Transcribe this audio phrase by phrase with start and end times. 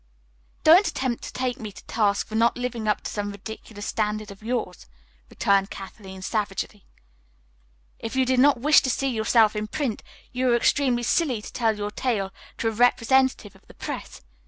[0.63, 4.31] "Don't attempt to take me to task for not living up to some ridiculous standard
[4.31, 4.87] of yours,"
[5.29, 6.87] returned Kathleen savagely.
[7.99, 10.01] "If you did not wish to see yourself in print,
[10.31, 14.21] you were extremely silly to tell your tale to a representative of the press.